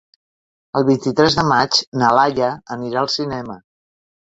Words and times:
El 0.79 0.85
vint-i-tres 0.87 1.37
de 1.41 1.45
maig 1.53 1.79
na 2.03 2.11
Laia 2.21 2.51
anirà 2.81 3.05
al 3.07 3.15
cinema. 3.21 3.65